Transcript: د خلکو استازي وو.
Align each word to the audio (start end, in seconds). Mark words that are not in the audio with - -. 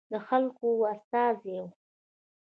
د 0.11 0.13
خلکو 0.27 0.67
استازي 0.93 1.55
وو. 1.61 1.67